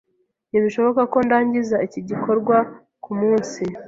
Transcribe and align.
Ntibishoboka 0.49 1.01
ko 1.11 1.17
ndangiza 1.25 1.75
iki 1.87 1.99
gikorwa 2.09 2.57
kumunsi. 3.03 3.61